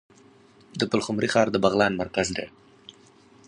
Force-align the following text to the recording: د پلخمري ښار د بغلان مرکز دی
د 0.79 0.81
پلخمري 0.91 1.29
ښار 1.33 1.47
د 1.51 1.55
بغلان 1.63 1.93
مرکز 2.01 2.27
دی 2.37 2.45